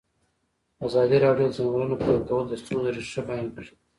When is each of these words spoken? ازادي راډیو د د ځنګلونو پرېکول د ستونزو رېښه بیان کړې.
ازادي 0.85 1.17
راډیو 1.25 1.47
د 1.49 1.51
د 1.53 1.55
ځنګلونو 1.57 1.95
پرېکول 2.03 2.43
د 2.47 2.53
ستونزو 2.61 2.93
رېښه 2.97 3.21
بیان 3.29 3.47
کړې. 3.55 3.71